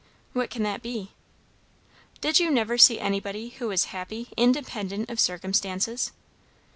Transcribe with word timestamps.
"What 0.33 0.49
can 0.49 0.63
that 0.63 0.81
be?" 0.81 1.11
"Did 2.21 2.39
you 2.39 2.49
never 2.49 2.75
see 2.75 2.99
anybody 2.99 3.49
who 3.59 3.67
was 3.67 3.83
happy 3.93 4.29
independent 4.35 5.11
of 5.11 5.19
circumstances?" 5.19 6.11